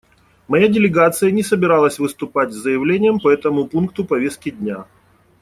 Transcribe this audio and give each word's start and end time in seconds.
Моя 0.47 0.67
делегация 0.67 1.29
не 1.29 1.43
собиралась 1.43 1.99
выступать 1.99 2.51
с 2.51 2.55
заявлением 2.55 3.19
по 3.19 3.29
этому 3.29 3.67
пункту 3.67 4.03
повестки 4.03 4.49
дня. 4.49 4.85